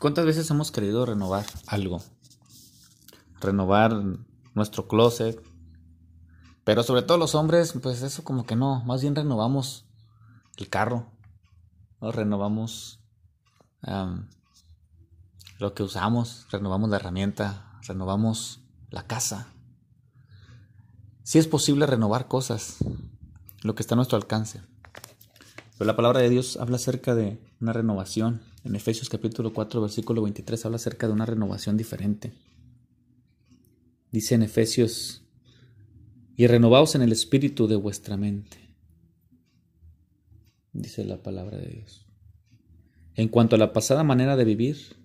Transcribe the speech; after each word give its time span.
¿Cuántas 0.00 0.24
veces 0.24 0.50
hemos 0.50 0.72
querido 0.72 1.04
renovar 1.04 1.44
algo? 1.66 2.02
Renovar 3.38 3.92
nuestro 4.54 4.88
closet. 4.88 5.38
Pero 6.64 6.82
sobre 6.82 7.02
todo 7.02 7.18
los 7.18 7.34
hombres, 7.34 7.74
pues 7.82 8.00
eso 8.00 8.24
como 8.24 8.46
que 8.46 8.56
no. 8.56 8.82
Más 8.86 9.02
bien 9.02 9.14
renovamos 9.14 9.84
el 10.56 10.70
carro. 10.70 11.12
¿no? 12.00 12.12
Renovamos 12.12 13.00
lo 15.58 15.74
que 15.74 15.82
usamos. 15.82 16.46
Renovamos 16.50 16.88
la 16.88 16.96
herramienta. 16.96 17.78
Renovamos 17.86 18.62
la 18.88 19.06
casa. 19.06 19.48
Si 21.24 21.38
es 21.38 21.46
posible 21.46 21.84
renovar 21.84 22.26
cosas. 22.26 22.78
Lo 23.60 23.74
que 23.74 23.82
está 23.82 23.96
a 23.96 23.96
nuestro 23.96 24.16
alcance. 24.16 24.62
Pero 25.76 25.86
la 25.86 25.96
palabra 25.96 26.20
de 26.20 26.30
Dios 26.30 26.56
habla 26.56 26.76
acerca 26.76 27.14
de 27.14 27.38
una 27.60 27.74
renovación. 27.74 28.40
En 28.62 28.76
Efesios 28.76 29.08
capítulo 29.08 29.54
4, 29.54 29.80
versículo 29.80 30.22
23 30.22 30.66
habla 30.66 30.76
acerca 30.76 31.06
de 31.06 31.14
una 31.14 31.24
renovación 31.24 31.78
diferente. 31.78 32.32
Dice 34.12 34.34
en 34.34 34.42
Efesios, 34.42 35.22
y 36.36 36.46
renovaos 36.46 36.94
en 36.94 37.02
el 37.02 37.12
espíritu 37.12 37.68
de 37.68 37.76
vuestra 37.76 38.16
mente. 38.16 38.58
Dice 40.72 41.04
la 41.04 41.22
palabra 41.22 41.58
de 41.58 41.68
Dios. 41.68 42.06
En 43.14 43.28
cuanto 43.28 43.56
a 43.56 43.58
la 43.58 43.72
pasada 43.72 44.04
manera 44.04 44.36
de 44.36 44.44
vivir, 44.44 44.96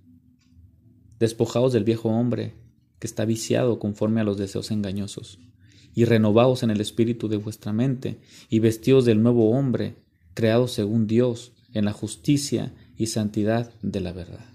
despojaos 1.20 1.72
del 1.74 1.84
viejo 1.84 2.10
hombre 2.10 2.55
que 2.99 3.08
está 3.08 3.26
viciado 3.26 3.80
conforme 3.80 4.22
a 4.22 4.24
los 4.26 4.38
deseos 4.38 4.72
engañosos, 4.72 5.40
y 5.94 6.04
renovaos 6.04 6.63
en 6.63 6.72
el 6.72 6.82
espíritu 6.82 7.30
de 7.30 7.38
vuestra 7.38 7.72
mente, 7.72 8.20
y 8.49 8.60
vestíos 8.60 9.05
del 9.05 9.24
nuevo 9.24 9.52
hombre 9.52 9.96
creado 10.34 10.68
según 10.68 11.08
Dios 11.08 11.54
en 11.74 11.85
la 11.85 11.94
justicia 11.94 12.74
y 12.98 13.08
santidad 13.08 13.73
de 13.81 13.99
la 14.02 14.12
verdad. 14.12 14.45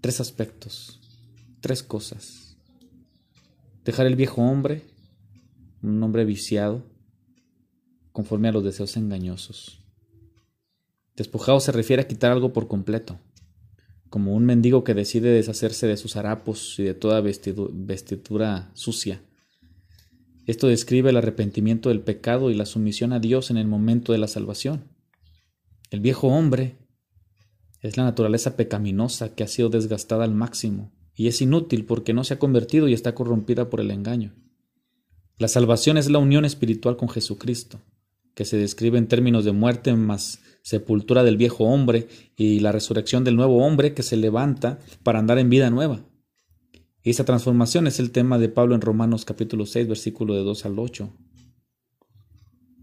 Tres 0.00 0.20
aspectos, 0.20 1.00
tres 1.60 1.82
cosas. 1.82 2.56
Dejar 3.84 4.06
el 4.06 4.16
viejo 4.16 4.42
hombre, 4.42 4.82
un 5.82 6.02
hombre 6.02 6.24
viciado, 6.24 6.82
conforme 8.12 8.48
a 8.48 8.52
los 8.52 8.64
deseos 8.64 8.96
engañosos. 8.96 9.80
Despojado 11.16 11.60
se 11.60 11.72
refiere 11.72 12.02
a 12.02 12.08
quitar 12.08 12.32
algo 12.32 12.52
por 12.52 12.68
completo, 12.68 13.18
como 14.08 14.34
un 14.34 14.44
mendigo 14.44 14.84
que 14.84 14.94
decide 14.94 15.30
deshacerse 15.30 15.86
de 15.86 15.96
sus 15.96 16.16
harapos 16.16 16.78
y 16.78 16.84
de 16.84 16.94
toda 16.94 17.20
vestidura 17.20 18.70
sucia 18.74 19.22
esto 20.46 20.66
describe 20.66 21.10
el 21.10 21.16
arrepentimiento 21.16 21.88
del 21.88 22.00
pecado 22.00 22.50
y 22.50 22.54
la 22.54 22.66
sumisión 22.66 23.12
a 23.12 23.20
Dios 23.20 23.50
en 23.50 23.58
el 23.58 23.68
momento 23.68 24.12
de 24.12 24.18
la 24.18 24.26
salvación. 24.26 24.88
El 25.90 26.00
viejo 26.00 26.28
hombre 26.28 26.78
es 27.82 27.96
la 27.96 28.04
naturaleza 28.04 28.56
pecaminosa 28.56 29.34
que 29.34 29.42
ha 29.42 29.48
sido 29.48 29.68
desgastada 29.68 30.24
al 30.24 30.34
máximo 30.34 30.92
y 31.14 31.26
es 31.26 31.42
inútil 31.42 31.84
porque 31.84 32.14
no 32.14 32.24
se 32.24 32.34
ha 32.34 32.38
convertido 32.38 32.88
y 32.88 32.94
está 32.94 33.14
corrompida 33.14 33.68
por 33.68 33.80
el 33.80 33.90
engaño. 33.90 34.32
La 35.36 35.48
salvación 35.48 35.98
es 35.98 36.08
la 36.08 36.18
unión 36.18 36.44
espiritual 36.44 36.96
con 36.96 37.08
Jesucristo, 37.08 37.80
que 38.34 38.44
se 38.44 38.56
describe 38.56 38.98
en 38.98 39.08
términos 39.08 39.44
de 39.44 39.52
muerte 39.52 39.92
más 39.94 40.40
sepultura 40.62 41.24
del 41.24 41.36
viejo 41.36 41.64
hombre 41.64 42.06
y 42.36 42.60
la 42.60 42.70
resurrección 42.70 43.24
del 43.24 43.36
nuevo 43.36 43.66
hombre 43.66 43.94
que 43.94 44.04
se 44.04 44.16
levanta 44.16 44.78
para 45.02 45.18
andar 45.18 45.38
en 45.38 45.50
vida 45.50 45.68
nueva. 45.70 46.06
Esa 47.02 47.24
transformación 47.24 47.88
es 47.88 47.98
el 47.98 48.12
tema 48.12 48.38
de 48.38 48.48
Pablo 48.48 48.76
en 48.76 48.80
Romanos 48.80 49.24
capítulo 49.24 49.66
6, 49.66 49.88
versículo 49.88 50.34
de 50.34 50.44
2 50.44 50.66
al 50.66 50.78
8. 50.78 51.12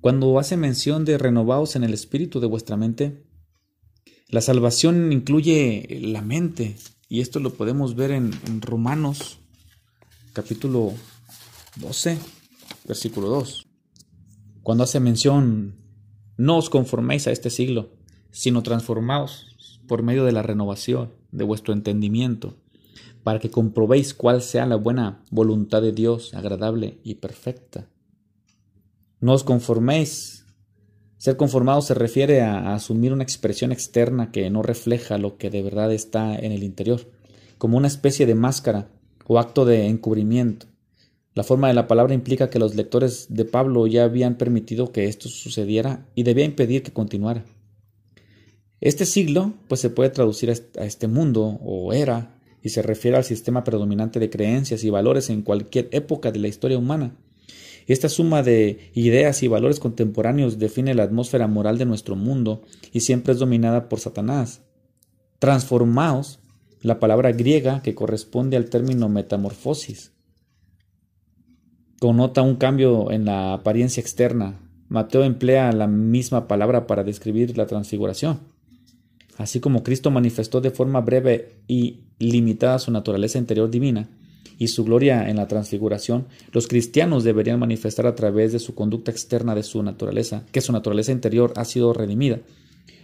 Cuando 0.02 0.38
hace 0.40 0.58
mención 0.58 1.06
de 1.06 1.18
renovados 1.18 1.78
en 1.78 1.86
el 1.86 1.94
espíritu 1.94 2.42
de 2.42 2.48
vuestra 2.48 2.76
mente, 2.76 3.24
la 4.30 4.42
salvación 4.42 5.12
incluye 5.12 6.00
la 6.02 6.22
mente, 6.22 6.76
y 7.08 7.22
esto 7.22 7.40
lo 7.40 7.54
podemos 7.54 7.96
ver 7.96 8.12
en, 8.12 8.32
Romanos 8.62 9.40
capítulo 10.34 10.94
12, 11.78 12.18
versículo 12.86 13.28
2. 13.30 13.68
Cuando 14.62 14.84
hace 14.84 15.00
mención, 15.00 15.76
no 16.38 16.58
os 16.58 16.70
conforméis 16.70 17.26
a 17.28 17.32
este 17.32 17.50
siglo, 17.50 17.90
sino 18.32 18.62
transformaos 18.62 19.80
por 19.88 20.04
medio 20.04 20.24
de 20.26 20.32
la 20.32 20.44
renovación 20.44 21.12
de 21.32 21.44
vuestro 21.44 21.74
entendimiento 21.74 22.56
para 23.24 23.40
que 23.40 23.52
comprobéis 23.52 24.14
cuál 24.14 24.42
sea 24.42 24.66
la 24.66 24.76
buena 24.76 25.24
voluntad 25.32 25.82
de 25.82 25.92
Dios, 25.92 26.34
agradable 26.34 27.00
y 27.04 27.16
perfecta. 27.16 27.90
No 29.20 29.34
os 29.34 29.44
conforméis. 29.44 30.39
Ser 31.20 31.36
conformado 31.36 31.82
se 31.82 31.94
refiere 31.94 32.40
a, 32.42 32.74
asumir 32.74 33.12
una 33.12 33.24
expresión 33.24 33.74
externa 33.74 34.32
que 34.32 34.50
no 34.50 34.64
refleja 34.64 35.18
lo 35.18 35.38
que 35.38 35.50
de 35.50 35.62
verdad 35.62 35.92
está 35.92 36.34
en 36.34 36.54
el 36.54 36.64
interior, 36.64 37.12
como 37.58 37.78
una 37.78 37.90
especie 37.90 38.26
de 38.26 38.36
máscara 38.36 38.88
o 39.28 39.38
acto 39.38 39.66
de 39.66 39.88
encubrimiento. 39.88 40.68
La 41.36 41.44
forma 41.44 41.68
de 41.68 41.74
la 41.74 41.88
palabra 41.88 42.14
implica 42.14 42.50
que 42.50 42.58
los 42.58 42.74
lectores 42.74 43.28
de 43.30 43.44
Pablo 43.44 43.86
ya 43.86 44.06
habían 44.06 44.38
permitido 44.38 44.94
que 44.94 45.08
esto 45.08 45.28
sucediera 45.28 46.08
y 46.16 46.24
debía 46.24 46.46
impedir 46.46 46.84
que 46.84 46.94
continuara. 46.94 47.44
Este 48.80 49.06
siglo, 49.06 49.56
pues 49.68 49.82
se 49.82 49.90
puede 49.90 50.12
traducir 50.12 50.50
a 50.50 50.86
este 50.86 51.10
mundo 51.10 51.60
o 51.62 51.92
era 51.92 52.40
y 52.64 52.70
se 52.70 52.82
refiere 52.82 53.18
al 53.18 53.26
sistema 53.26 53.66
predominante 53.66 54.22
de 54.22 54.30
creencias 54.30 54.86
y 54.86 54.90
valores 54.90 55.30
en 55.30 55.42
cualquier 55.42 55.90
época 55.92 56.32
de 56.32 56.40
la 56.40 56.48
historia 56.48 56.78
humana. 56.78 57.18
Esta 57.90 58.08
suma 58.08 58.44
de 58.44 58.92
ideas 58.94 59.42
y 59.42 59.48
valores 59.48 59.80
contemporáneos 59.80 60.60
define 60.60 60.94
la 60.94 61.02
atmósfera 61.02 61.48
moral 61.48 61.80
de 61.80 61.88
nuestro 61.88 62.16
mundo 62.16 62.62
y 62.94 63.00
siempre 63.00 63.34
es 63.34 63.40
dominada 63.40 63.90
por 63.90 64.00
Satanás. 64.00 64.62
Transformaos, 65.40 66.40
la 66.84 67.00
palabra 67.00 67.32
griega 67.32 67.82
que 67.82 67.96
corresponde 67.96 68.58
al 68.58 68.70
término 68.70 69.10
metamorfosis, 69.10 70.12
connota 72.00 72.44
un 72.44 72.58
cambio 72.58 73.10
en 73.10 73.26
la 73.26 73.54
apariencia 73.54 74.02
externa. 74.02 74.60
Mateo 74.88 75.24
emplea 75.24 75.72
la 75.72 75.88
misma 75.88 76.48
palabra 76.48 76.86
para 76.86 77.04
describir 77.04 77.58
la 77.58 77.66
transfiguración. 77.66 78.42
Así 79.36 79.60
como 79.60 79.82
Cristo 79.82 80.12
manifestó 80.12 80.62
de 80.62 80.70
forma 80.70 81.02
breve 81.02 81.64
y 81.68 82.02
limitada 82.20 82.78
su 82.78 82.92
naturaleza 82.92 83.40
interior 83.40 83.72
divina 83.72 84.10
y 84.60 84.68
su 84.68 84.84
gloria 84.84 85.28
en 85.28 85.38
la 85.38 85.48
transfiguración, 85.48 86.28
los 86.52 86.68
cristianos 86.68 87.24
deberían 87.24 87.60
manifestar 87.60 88.06
a 88.06 88.14
través 88.14 88.54
de 88.54 88.60
su 88.60 88.76
conducta 88.76 89.10
externa 89.10 89.56
de 89.56 89.64
su 89.64 89.82
naturaleza, 89.82 90.44
que 90.52 90.62
su 90.62 90.72
naturaleza 90.72 91.12
interior 91.12 91.54
ha 91.56 91.66
sido 91.66 91.94
redimida, 91.94 92.42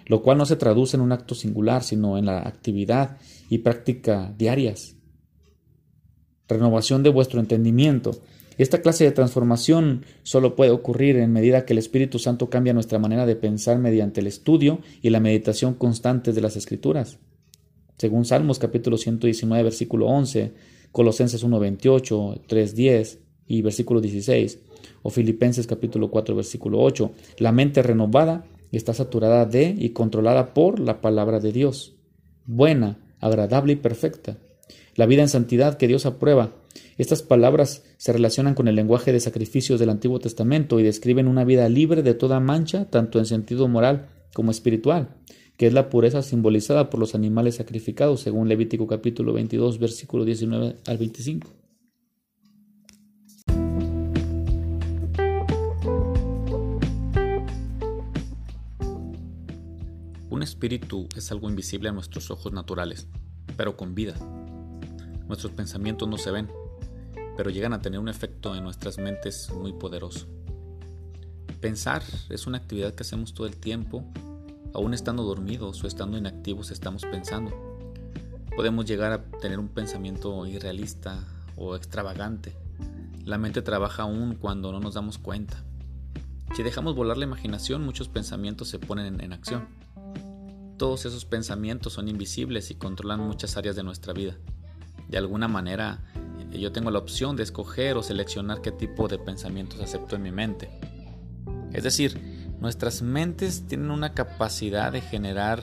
lo 0.06 0.22
cual 0.22 0.38
no 0.38 0.46
se 0.46 0.58
traduce 0.58 0.98
en 0.98 1.02
un 1.02 1.12
acto 1.12 1.34
singular, 1.34 1.82
sino 1.82 2.20
en 2.20 2.28
la 2.28 2.40
actividad 2.40 3.18
y 3.50 3.60
práctica 3.60 4.32
diarias. 4.38 4.96
Renovación 6.48 7.02
de 7.02 7.10
vuestro 7.10 7.40
entendimiento 7.40 8.12
esta 8.58 8.82
clase 8.82 9.04
de 9.04 9.12
transformación 9.12 10.06
solo 10.24 10.56
puede 10.56 10.72
ocurrir 10.72 11.18
en 11.18 11.34
medida 11.34 11.66
que 11.66 11.74
el 11.74 11.80
Espíritu 11.80 12.20
Santo 12.20 12.50
cambia 12.50 12.74
nuestra 12.74 13.00
manera 13.00 13.26
de 13.26 13.36
pensar 13.36 13.80
mediante 13.80 14.22
el 14.22 14.28
estudio 14.28 14.80
y 15.02 15.10
la 15.10 15.20
meditación 15.20 15.74
constantes 15.74 16.36
de 16.36 16.42
las 16.42 16.56
Escrituras. 16.56 17.18
Según 17.98 18.24
Salmos 18.24 18.60
capítulo 18.60 18.98
119 18.98 19.64
versículo 19.64 20.08
11, 20.08 20.54
Colosenses 20.92 21.46
1.28, 21.46 22.48
3.10 22.48 23.20
y 23.48 23.62
versículo 23.62 24.02
16, 24.02 24.60
o 25.04 25.10
Filipenses 25.10 25.68
capítulo 25.68 26.10
4 26.10 26.36
versículo 26.36 26.82
8, 26.82 27.12
la 27.38 27.52
mente 27.52 27.84
renovada 27.84 28.46
está 28.72 28.94
saturada 28.94 29.46
de 29.46 29.76
y 29.78 29.90
controlada 29.90 30.54
por 30.54 30.80
la 30.80 31.02
palabra 31.02 31.40
de 31.40 31.52
Dios, 31.52 31.96
buena, 32.46 32.98
agradable 33.20 33.74
y 33.74 33.78
perfecta. 33.78 34.38
La 34.96 35.06
vida 35.06 35.22
en 35.22 35.30
santidad 35.30 35.78
que 35.78 35.88
Dios 35.88 36.06
aprueba. 36.06 36.54
Estas 36.98 37.22
palabras 37.22 37.84
se 37.98 38.14
relacionan 38.14 38.54
con 38.54 38.68
el 38.68 38.76
lenguaje 38.76 39.12
de 39.12 39.20
sacrificios 39.20 39.80
del 39.80 39.90
Antiguo 39.90 40.20
Testamento 40.20 40.80
y 40.80 40.84
describen 40.84 41.28
una 41.28 41.44
vida 41.44 41.68
libre 41.68 42.04
de 42.04 42.14
toda 42.14 42.40
mancha, 42.40 42.86
tanto 42.90 43.20
en 43.20 43.26
sentido 43.26 43.68
moral 43.68 44.08
como 44.34 44.52
espiritual, 44.52 45.16
que 45.58 45.68
es 45.68 45.74
la 45.74 45.90
pureza 45.90 46.22
simbolizada 46.22 46.90
por 46.90 47.00
los 47.00 47.16
animales 47.16 47.56
sacrificados, 47.56 48.22
según 48.22 48.50
Levítico 48.50 48.88
capítulo 48.88 49.34
22, 49.34 49.80
versículo 49.80 50.26
19 50.26 50.76
al 50.86 50.98
25. 50.98 51.48
Un 60.30 60.44
espíritu 60.44 61.08
es 61.16 61.32
algo 61.32 61.50
invisible 61.50 61.88
a 61.88 61.94
nuestros 61.94 62.30
ojos 62.30 62.52
naturales, 62.52 63.08
pero 63.56 63.78
con 63.78 63.96
vida. 63.96 64.16
Nuestros 65.30 65.54
pensamientos 65.54 66.10
no 66.10 66.18
se 66.18 66.32
ven, 66.32 66.50
pero 67.38 67.50
llegan 67.50 67.72
a 67.72 67.82
tener 67.82 68.02
un 68.02 68.10
efecto 68.10 68.54
en 68.54 68.64
nuestras 68.64 68.98
mentes 68.98 69.50
muy 69.52 69.72
poderoso. 69.72 70.28
Pensar 71.62 72.04
es 72.30 72.46
una 72.46 72.58
actividad 72.58 72.94
que 72.94 73.04
hacemos 73.04 73.34
todo 73.34 73.48
el 73.48 73.56
tiempo, 73.56 74.04
aún 74.76 74.94
estando 74.94 75.24
dormidos 75.24 75.82
o 75.84 75.88
estando 75.88 76.18
inactivos 76.18 76.70
estamos 76.70 77.04
pensando. 77.04 77.52
Podemos 78.58 78.86
llegar 78.86 79.14
a 79.14 79.24
tener 79.40 79.58
un 79.58 79.70
pensamiento 79.70 80.46
irrealista 80.46 81.24
o 81.56 81.78
extravagante. 81.78 82.58
La 83.24 83.38
mente 83.38 83.62
trabaja 83.62 84.04
aún 84.04 84.36
cuando 84.36 84.74
no 84.74 84.82
nos 84.82 84.96
damos 84.96 85.18
cuenta. 85.18 85.64
Si 86.56 86.62
dejamos 86.62 86.94
volar 86.94 87.18
la 87.18 87.24
imaginación, 87.24 87.86
muchos 87.86 88.10
pensamientos 88.10 88.68
se 88.68 88.78
ponen 88.78 89.22
en 89.22 89.32
acción. 89.32 89.66
Todos 90.78 91.06
esos 91.06 91.24
pensamientos 91.24 91.94
son 91.94 92.10
invisibles 92.10 92.70
y 92.70 92.76
controlan 92.76 93.22
muchas 93.22 93.56
áreas 93.56 93.78
de 93.78 93.84
nuestra 93.84 94.12
vida. 94.12 94.36
De 95.08 95.18
alguna 95.18 95.48
manera, 95.48 96.04
yo 96.52 96.74
tengo 96.74 96.92
la 96.92 97.00
opción 97.00 97.38
de 97.38 97.44
escoger 97.44 97.96
o 97.96 98.04
seleccionar 98.04 98.62
qué 98.62 98.74
tipo 98.74 99.08
de 99.08 99.20
pensamientos 99.20 99.80
acepto 99.80 100.18
en 100.18 100.24
mi 100.24 100.32
mente. 100.32 100.70
Es 101.72 101.84
decir, 101.84 102.35
nuestras 102.60 103.02
mentes 103.02 103.68
tienen 103.68 103.92
una 103.92 104.14
capacidad 104.14 104.92
de 104.92 105.02
generar 105.02 105.62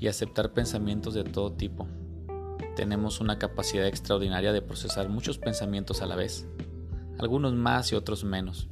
y 0.00 0.08
aceptar 0.08 0.52
pensamientos 0.52 1.14
de 1.14 1.24
todo 1.24 1.52
tipo. 1.52 1.86
Tenemos 2.74 3.20
una 3.20 3.38
capacidad 3.38 3.86
extraordinaria 3.86 4.52
de 4.52 4.62
procesar 4.62 5.08
muchos 5.08 5.38
pensamientos 5.38 6.02
a 6.02 6.06
la 6.06 6.16
vez, 6.16 6.46
algunos 7.18 7.52
más 7.52 7.92
y 7.92 7.96
otros 7.96 8.24
menos, 8.24 8.68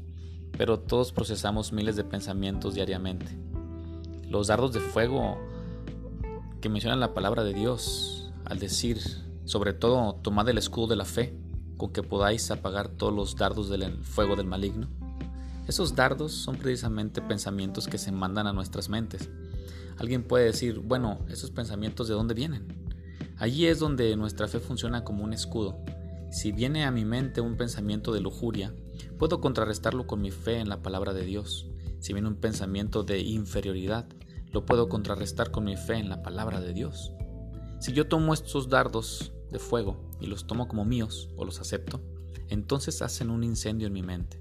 pero 0.56 0.80
todos 0.80 1.12
procesamos 1.12 1.72
miles 1.72 1.96
de 1.96 2.04
pensamientos 2.04 2.74
diariamente. 2.74 3.26
Los 4.28 4.48
dardos 4.48 4.72
de 4.72 4.80
fuego 4.80 5.38
que 6.60 6.68
mencionan 6.68 7.00
la 7.00 7.14
palabra 7.14 7.44
de 7.44 7.54
Dios, 7.54 8.32
al 8.44 8.58
decir, 8.58 8.98
sobre 9.44 9.72
todo, 9.72 10.14
tomad 10.16 10.48
el 10.48 10.58
escudo 10.58 10.88
de 10.88 10.96
la 10.96 11.04
fe, 11.04 11.34
con 11.76 11.92
que 11.92 12.02
podáis 12.02 12.50
apagar 12.50 12.88
todos 12.88 13.14
los 13.14 13.36
dardos 13.36 13.68
del 13.68 14.04
fuego 14.04 14.36
del 14.36 14.46
maligno. 14.46 14.88
Esos 15.70 15.94
dardos 15.94 16.32
son 16.32 16.56
precisamente 16.56 17.22
pensamientos 17.22 17.86
que 17.86 17.96
se 17.96 18.10
mandan 18.10 18.48
a 18.48 18.52
nuestras 18.52 18.88
mentes. 18.88 19.30
Alguien 19.98 20.24
puede 20.24 20.46
decir, 20.46 20.80
bueno, 20.80 21.20
esos 21.28 21.52
pensamientos 21.52 22.08
de 22.08 22.14
dónde 22.14 22.34
vienen? 22.34 22.66
Allí 23.36 23.66
es 23.66 23.78
donde 23.78 24.16
nuestra 24.16 24.48
fe 24.48 24.58
funciona 24.58 25.04
como 25.04 25.22
un 25.22 25.32
escudo. 25.32 25.78
Si 26.32 26.50
viene 26.50 26.84
a 26.84 26.90
mi 26.90 27.04
mente 27.04 27.40
un 27.40 27.56
pensamiento 27.56 28.12
de 28.12 28.20
lujuria, 28.20 28.74
puedo 29.16 29.40
contrarrestarlo 29.40 30.08
con 30.08 30.20
mi 30.20 30.32
fe 30.32 30.58
en 30.58 30.68
la 30.68 30.82
palabra 30.82 31.12
de 31.12 31.24
Dios. 31.24 31.68
Si 32.00 32.14
viene 32.14 32.26
un 32.26 32.40
pensamiento 32.40 33.04
de 33.04 33.20
inferioridad, 33.20 34.08
lo 34.50 34.66
puedo 34.66 34.88
contrarrestar 34.88 35.52
con 35.52 35.62
mi 35.62 35.76
fe 35.76 35.98
en 35.98 36.08
la 36.08 36.24
palabra 36.24 36.60
de 36.60 36.72
Dios. 36.72 37.12
Si 37.78 37.92
yo 37.92 38.08
tomo 38.08 38.34
estos 38.34 38.70
dardos 38.70 39.32
de 39.52 39.60
fuego 39.60 40.10
y 40.20 40.26
los 40.26 40.48
tomo 40.48 40.66
como 40.66 40.84
míos 40.84 41.28
o 41.36 41.44
los 41.44 41.60
acepto, 41.60 42.00
entonces 42.48 43.02
hacen 43.02 43.30
un 43.30 43.44
incendio 43.44 43.86
en 43.86 43.92
mi 43.92 44.02
mente. 44.02 44.40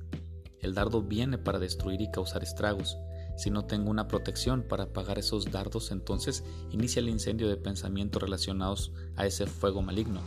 El 0.61 0.73
dardo 0.73 1.01
viene 1.01 1.37
para 1.37 1.59
destruir 1.59 2.01
y 2.01 2.11
causar 2.11 2.43
estragos, 2.43 2.97
si 3.39 3.49
no 3.49 3.63
tengo 3.63 3.89
una 3.89 4.09
protección 4.09 4.63
para 4.63 4.83
apagar 4.83 5.17
esos 5.17 5.49
dardos, 5.49 5.91
entonces 5.91 6.43
inicia 6.71 6.99
el 6.99 7.07
incendio 7.07 7.47
de 7.47 7.55
pensamientos 7.55 8.21
relacionados 8.21 8.91
a 9.15 9.25
ese 9.25 9.47
fuego 9.47 9.81
maligno. 9.81 10.19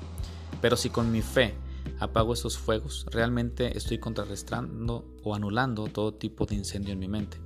Pero 0.62 0.79
si 0.79 0.88
con 0.88 1.12
mi 1.12 1.20
fe 1.20 1.52
apago 1.99 2.32
esos 2.32 2.56
fuegos, 2.56 3.05
realmente 3.11 3.76
estoy 3.76 3.99
contrarrestando 3.99 5.05
o 5.23 5.34
anulando 5.34 5.88
todo 5.88 6.14
tipo 6.14 6.46
de 6.46 6.55
incendio 6.55 6.94
en 6.94 7.00
mi 7.00 7.08
mente. 7.08 7.37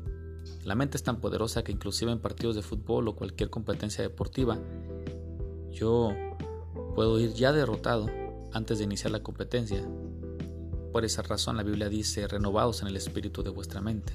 La 0.62 0.76
mente 0.76 0.96
es 0.96 1.02
tan 1.02 1.20
poderosa 1.20 1.64
que 1.64 1.72
inclusive 1.72 2.12
en 2.12 2.20
partidos 2.20 2.54
de 2.54 2.62
fútbol 2.62 3.08
o 3.08 3.16
cualquier 3.16 3.50
competencia 3.50 4.04
deportiva, 4.04 4.60
yo 5.72 6.12
puedo 6.94 7.18
ir 7.18 7.32
ya 7.34 7.52
derrotado 7.52 8.06
antes 8.52 8.78
de 8.78 8.84
iniciar 8.84 9.10
la 9.10 9.24
competencia. 9.24 9.84
Por 10.92 11.04
esa 11.04 11.22
razón 11.22 11.56
la 11.56 11.62
Biblia 11.62 11.88
dice, 11.88 12.26
renovados 12.26 12.82
en 12.82 12.88
el 12.88 12.96
espíritu 12.96 13.42
de 13.42 13.50
vuestra 13.50 13.80
mente. 13.80 14.12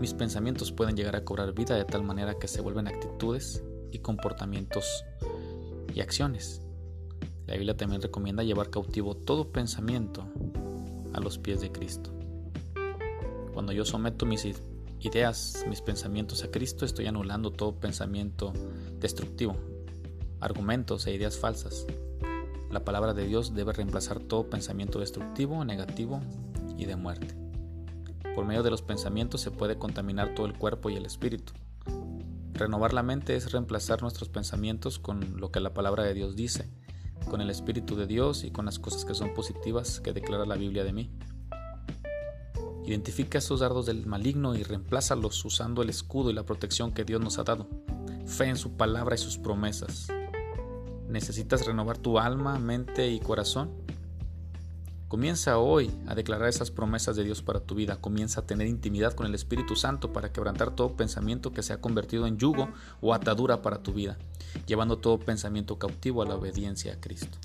Mis 0.00 0.14
pensamientos 0.14 0.72
pueden 0.72 0.96
llegar 0.96 1.16
a 1.16 1.24
cobrar 1.24 1.52
vida 1.52 1.74
de 1.74 1.84
tal 1.84 2.02
manera 2.02 2.38
que 2.38 2.48
se 2.48 2.60
vuelven 2.60 2.88
actitudes 2.88 3.62
y 3.90 3.98
comportamientos 3.98 5.04
y 5.94 6.00
acciones. 6.00 6.60
La 7.46 7.54
Biblia 7.54 7.76
también 7.76 8.02
recomienda 8.02 8.42
llevar 8.42 8.70
cautivo 8.70 9.16
todo 9.16 9.50
pensamiento 9.50 10.26
a 11.14 11.20
los 11.20 11.38
pies 11.38 11.60
de 11.60 11.72
Cristo. 11.72 12.10
Cuando 13.54 13.72
yo 13.72 13.84
someto 13.84 14.26
mis 14.26 14.46
ideas, 15.00 15.64
mis 15.68 15.80
pensamientos 15.80 16.44
a 16.44 16.50
Cristo, 16.50 16.84
estoy 16.84 17.06
anulando 17.06 17.50
todo 17.50 17.74
pensamiento 17.74 18.52
destructivo, 19.00 19.56
argumentos 20.40 21.06
e 21.06 21.14
ideas 21.14 21.38
falsas. 21.38 21.86
La 22.70 22.84
palabra 22.84 23.14
de 23.14 23.26
Dios 23.26 23.54
debe 23.54 23.72
reemplazar 23.72 24.20
todo 24.20 24.50
pensamiento 24.50 25.00
destructivo, 25.00 25.64
negativo 25.64 26.20
y 26.76 26.84
de 26.84 26.96
muerte. 26.96 27.34
Por 28.34 28.44
medio 28.44 28.62
de 28.62 28.70
los 28.70 28.82
pensamientos 28.82 29.40
se 29.40 29.50
puede 29.50 29.78
contaminar 29.78 30.34
todo 30.34 30.46
el 30.46 30.56
cuerpo 30.56 30.90
y 30.90 30.96
el 30.96 31.06
espíritu. 31.06 31.54
Renovar 32.52 32.92
la 32.92 33.02
mente 33.02 33.36
es 33.36 33.52
reemplazar 33.52 34.02
nuestros 34.02 34.28
pensamientos 34.28 34.98
con 34.98 35.40
lo 35.40 35.50
que 35.50 35.60
la 35.60 35.72
palabra 35.72 36.02
de 36.02 36.12
Dios 36.12 36.36
dice, 36.36 36.68
con 37.28 37.40
el 37.40 37.50
Espíritu 37.50 37.94
de 37.94 38.06
Dios 38.06 38.42
y 38.42 38.50
con 38.50 38.64
las 38.66 38.78
cosas 38.78 39.04
que 39.04 39.14
son 39.14 39.32
positivas 39.32 40.00
que 40.00 40.12
declara 40.12 40.44
la 40.44 40.56
Biblia 40.56 40.82
de 40.82 40.92
mí. 40.92 41.10
Identifica 42.84 43.38
esos 43.38 43.60
dardos 43.60 43.86
del 43.86 44.06
maligno 44.06 44.56
y 44.56 44.62
reemplázalos 44.62 45.44
usando 45.44 45.82
el 45.82 45.90
escudo 45.90 46.30
y 46.30 46.34
la 46.34 46.44
protección 46.44 46.92
que 46.92 47.04
Dios 47.04 47.20
nos 47.20 47.38
ha 47.38 47.44
dado. 47.44 47.68
Fe 48.26 48.46
en 48.46 48.56
su 48.56 48.76
palabra 48.76 49.14
y 49.14 49.18
sus 49.18 49.38
promesas. 49.38 50.08
¿Necesitas 51.08 51.64
renovar 51.64 51.96
tu 51.96 52.18
alma, 52.18 52.58
mente 52.58 53.08
y 53.08 53.18
corazón? 53.18 53.70
Comienza 55.08 55.56
hoy 55.56 55.90
a 56.06 56.14
declarar 56.14 56.50
esas 56.50 56.70
promesas 56.70 57.16
de 57.16 57.24
Dios 57.24 57.40
para 57.40 57.60
tu 57.60 57.74
vida. 57.74 57.96
Comienza 57.96 58.42
a 58.42 58.46
tener 58.46 58.66
intimidad 58.66 59.14
con 59.14 59.24
el 59.24 59.34
Espíritu 59.34 59.74
Santo 59.74 60.12
para 60.12 60.32
quebrantar 60.32 60.72
todo 60.72 60.98
pensamiento 60.98 61.54
que 61.54 61.62
se 61.62 61.72
ha 61.72 61.80
convertido 61.80 62.26
en 62.26 62.36
yugo 62.36 62.68
o 63.00 63.14
atadura 63.14 63.62
para 63.62 63.82
tu 63.82 63.94
vida, 63.94 64.18
llevando 64.66 64.98
todo 64.98 65.18
pensamiento 65.18 65.78
cautivo 65.78 66.20
a 66.20 66.26
la 66.26 66.34
obediencia 66.34 66.92
a 66.92 67.00
Cristo. 67.00 67.38